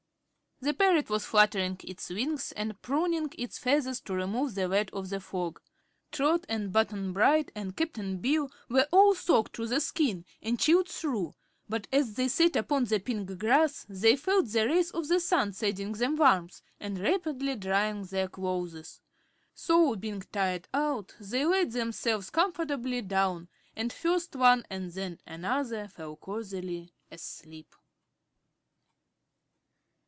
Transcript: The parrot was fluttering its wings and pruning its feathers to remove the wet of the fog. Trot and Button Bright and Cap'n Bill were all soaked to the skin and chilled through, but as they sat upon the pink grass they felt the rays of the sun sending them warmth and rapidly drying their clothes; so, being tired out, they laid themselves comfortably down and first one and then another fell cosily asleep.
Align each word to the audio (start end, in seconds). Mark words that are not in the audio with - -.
The 0.63 0.75
parrot 0.75 1.09
was 1.09 1.25
fluttering 1.25 1.81
its 1.83 2.11
wings 2.11 2.51
and 2.51 2.79
pruning 2.83 3.33
its 3.35 3.57
feathers 3.57 3.99
to 4.01 4.13
remove 4.13 4.53
the 4.53 4.69
wet 4.69 4.91
of 4.93 5.09
the 5.09 5.19
fog. 5.19 5.59
Trot 6.11 6.45
and 6.47 6.71
Button 6.71 7.13
Bright 7.13 7.51
and 7.55 7.75
Cap'n 7.75 8.17
Bill 8.17 8.47
were 8.69 8.87
all 8.91 9.15
soaked 9.15 9.53
to 9.53 9.65
the 9.65 9.79
skin 9.81 10.23
and 10.39 10.59
chilled 10.59 10.87
through, 10.87 11.33
but 11.67 11.87
as 11.91 12.13
they 12.13 12.27
sat 12.27 12.55
upon 12.55 12.85
the 12.85 12.99
pink 12.99 13.39
grass 13.39 13.87
they 13.89 14.15
felt 14.15 14.49
the 14.49 14.67
rays 14.67 14.91
of 14.91 15.07
the 15.07 15.19
sun 15.19 15.51
sending 15.51 15.93
them 15.93 16.15
warmth 16.15 16.61
and 16.79 16.99
rapidly 16.99 17.55
drying 17.55 18.03
their 18.05 18.27
clothes; 18.27 19.01
so, 19.55 19.95
being 19.95 20.21
tired 20.31 20.67
out, 20.75 21.15
they 21.19 21.43
laid 21.43 21.71
themselves 21.71 22.29
comfortably 22.29 23.01
down 23.01 23.49
and 23.75 23.91
first 23.91 24.35
one 24.35 24.63
and 24.69 24.91
then 24.91 25.17
another 25.25 25.87
fell 25.87 26.15
cosily 26.15 26.93
asleep. 27.09 27.75